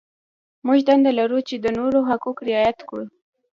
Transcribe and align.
موږ 0.65 0.79
دنده 0.87 1.11
لرو 1.19 1.39
چې 1.47 1.55
د 1.57 1.65
نورو 1.77 1.99
حقوق 2.09 2.37
رعایت 2.47 2.79
کړو. 2.89 3.05